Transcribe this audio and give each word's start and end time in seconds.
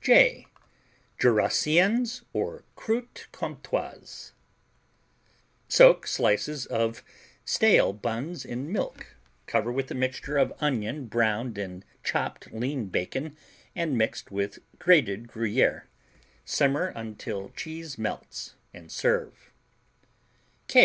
J 0.00 0.48
Jurassiennes, 1.20 2.22
or 2.32 2.64
Croûtes 2.76 3.26
Comtoises 3.30 4.32
Soak 5.68 6.08
slices 6.08 6.66
of 6.66 7.04
stale 7.44 7.92
buns 7.92 8.44
in 8.44 8.72
milk, 8.72 9.14
cover 9.46 9.70
with 9.70 9.92
a 9.92 9.94
mixture 9.94 10.36
of 10.36 10.52
onion 10.58 11.06
browned 11.06 11.58
in 11.58 11.84
chopped 12.02 12.50
lean 12.52 12.86
bacon 12.86 13.36
and 13.76 13.96
mixed 13.96 14.32
with 14.32 14.58
grated 14.80 15.28
Gruyère. 15.28 15.82
Simmer 16.44 16.88
until 16.96 17.50
cheese 17.50 17.96
melts, 17.96 18.56
and 18.72 18.90
serve. 18.90 19.52